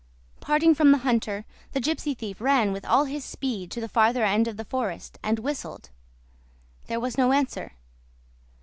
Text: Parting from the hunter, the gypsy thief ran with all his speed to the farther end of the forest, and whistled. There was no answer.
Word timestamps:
Parting 0.39 0.73
from 0.73 0.91
the 0.91 0.97
hunter, 1.05 1.45
the 1.73 1.79
gypsy 1.79 2.17
thief 2.17 2.41
ran 2.41 2.73
with 2.73 2.83
all 2.85 3.05
his 3.05 3.23
speed 3.23 3.69
to 3.69 3.79
the 3.79 3.87
farther 3.87 4.23
end 4.25 4.47
of 4.47 4.57
the 4.57 4.65
forest, 4.65 5.19
and 5.21 5.37
whistled. 5.37 5.91
There 6.87 6.99
was 6.99 7.19
no 7.19 7.31
answer. 7.31 7.73